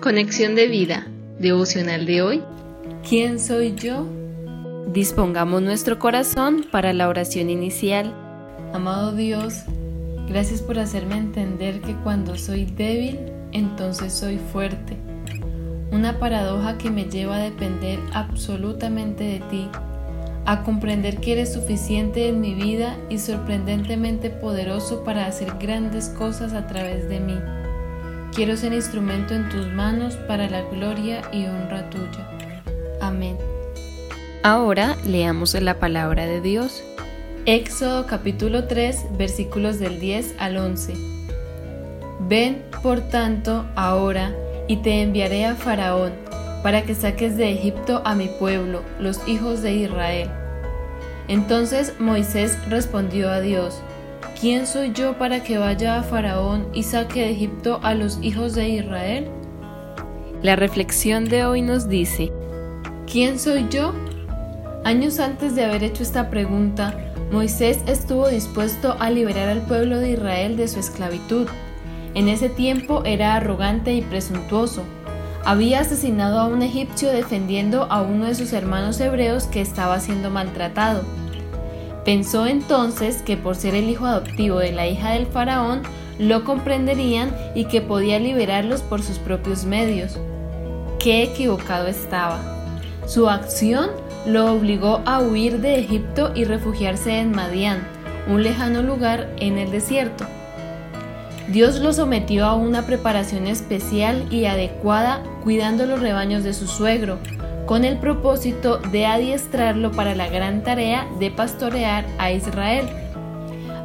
[0.00, 1.06] Conexión de vida,
[1.38, 2.42] devocional de hoy.
[3.06, 4.06] ¿Quién soy yo?
[4.94, 8.14] Dispongamos nuestro corazón para la oración inicial.
[8.72, 9.64] Amado Dios,
[10.26, 13.18] gracias por hacerme entender que cuando soy débil,
[13.52, 14.96] entonces soy fuerte.
[15.92, 19.68] Una paradoja que me lleva a depender absolutamente de ti,
[20.46, 26.54] a comprender que eres suficiente en mi vida y sorprendentemente poderoso para hacer grandes cosas
[26.54, 27.36] a través de mí.
[28.34, 32.30] Quiero ser instrumento en tus manos para la gloria y honra tuya.
[33.00, 33.36] Amén.
[34.44, 36.82] Ahora leamos la palabra de Dios.
[37.44, 40.94] Éxodo capítulo 3 versículos del 10 al 11.
[42.28, 44.32] Ven, por tanto, ahora,
[44.68, 46.12] y te enviaré a Faraón,
[46.62, 50.30] para que saques de Egipto a mi pueblo, los hijos de Israel.
[51.26, 53.82] Entonces Moisés respondió a Dios,
[54.40, 58.54] ¿quién soy yo para que vaya a Faraón y saque de Egipto a los hijos
[58.54, 59.28] de Israel?
[60.42, 62.32] La reflexión de hoy nos dice,
[63.06, 63.92] ¿quién soy yo?
[64.82, 66.94] Años antes de haber hecho esta pregunta,
[67.30, 71.46] Moisés estuvo dispuesto a liberar al pueblo de Israel de su esclavitud.
[72.14, 74.84] En ese tiempo era arrogante y presuntuoso.
[75.44, 80.30] Había asesinado a un egipcio defendiendo a uno de sus hermanos hebreos que estaba siendo
[80.30, 81.04] maltratado.
[82.04, 85.82] Pensó entonces que por ser el hijo adoptivo de la hija del faraón,
[86.18, 90.18] lo comprenderían y que podía liberarlos por sus propios medios.
[90.98, 92.40] Qué equivocado estaba.
[93.06, 93.90] Su acción
[94.26, 97.86] lo obligó a huir de Egipto y refugiarse en Madián,
[98.28, 100.26] un lejano lugar en el desierto.
[101.48, 107.18] Dios lo sometió a una preparación especial y adecuada cuidando los rebaños de su suegro,
[107.70, 112.84] con el propósito de adiestrarlo para la gran tarea de pastorear a Israel.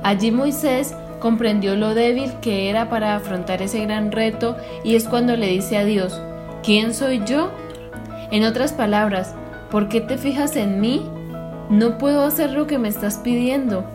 [0.01, 5.35] Allí Moisés comprendió lo débil que era para afrontar ese gran reto y es cuando
[5.35, 6.19] le dice a Dios,
[6.63, 7.51] ¿quién soy yo?
[8.31, 9.35] En otras palabras,
[9.69, 11.07] ¿por qué te fijas en mí?
[11.69, 13.85] No puedo hacer lo que me estás pidiendo.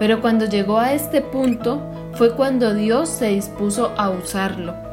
[0.00, 1.80] Pero cuando llegó a este punto
[2.14, 4.89] fue cuando Dios se dispuso a usarlo.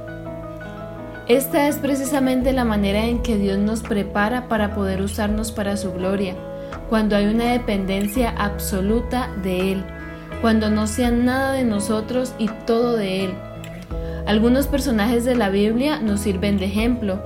[1.28, 5.92] Esta es precisamente la manera en que Dios nos prepara para poder usarnos para su
[5.92, 6.36] gloria,
[6.90, 9.84] cuando hay una dependencia absoluta de Él,
[10.40, 13.34] cuando no sea nada de nosotros y todo de Él.
[14.26, 17.20] Algunos personajes de la Biblia nos sirven de ejemplo.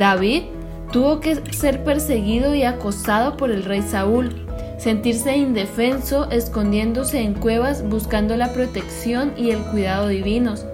[0.00, 0.42] David
[0.90, 4.34] tuvo que ser perseguido y acosado por el rey Saúl,
[4.78, 10.66] sentirse indefenso escondiéndose en cuevas buscando la protección y el cuidado divinos.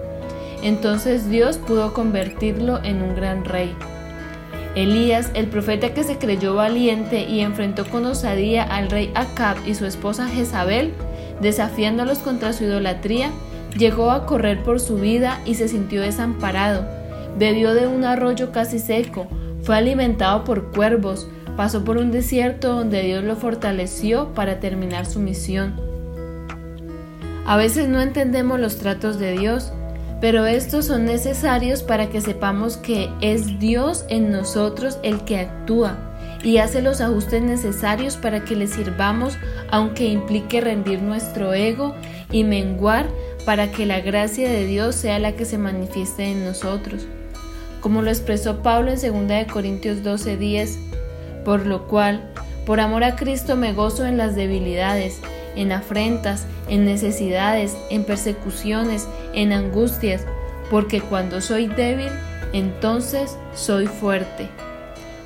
[0.61, 3.75] Entonces Dios pudo convertirlo en un gran rey.
[4.75, 9.73] Elías, el profeta que se creyó valiente y enfrentó con osadía al rey Acab y
[9.73, 10.93] su esposa Jezabel,
[11.41, 13.31] desafiándolos contra su idolatría,
[13.77, 16.85] llegó a correr por su vida y se sintió desamparado.
[17.37, 19.27] Bebió de un arroyo casi seco,
[19.63, 25.19] fue alimentado por cuervos, pasó por un desierto donde Dios lo fortaleció para terminar su
[25.19, 25.73] misión.
[27.45, 29.73] A veces no entendemos los tratos de Dios,
[30.21, 35.97] pero estos son necesarios para que sepamos que es Dios en nosotros el que actúa
[36.43, 39.37] y hace los ajustes necesarios para que le sirvamos
[39.71, 41.95] aunque implique rendir nuestro ego
[42.31, 43.07] y menguar
[43.45, 47.07] para que la gracia de Dios sea la que se manifieste en nosotros.
[47.81, 50.77] Como lo expresó Pablo en 2 Corintios 12:10,
[51.45, 52.29] por lo cual,
[52.65, 55.21] por amor a Cristo me gozo en las debilidades,
[55.59, 60.23] en afrentas, en necesidades, en persecuciones, en angustias,
[60.71, 62.13] porque cuando soy débil,
[62.53, 64.47] entonces soy fuerte.